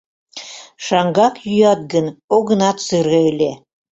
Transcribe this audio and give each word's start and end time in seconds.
Шаҥгак 0.85 1.35
йӱат 1.49 1.81
гын, 1.93 2.05
огынат 2.35 2.77
сыре 2.85 3.19
ыле... 3.31 3.51